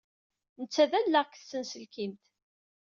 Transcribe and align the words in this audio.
Netta 0.61 0.83
d 0.89 0.91
allaɣ 0.99 1.25
deg 1.27 1.35
tsenselkimt. 1.37 2.25